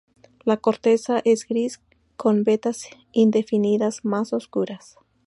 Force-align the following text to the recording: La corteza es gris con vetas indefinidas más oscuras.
La 0.45 0.57
corteza 0.57 1.21
es 1.25 1.45
gris 1.47 1.79
con 2.17 2.43
vetas 2.43 2.85
indefinidas 3.11 4.03
más 4.03 4.33
oscuras. 4.33 4.95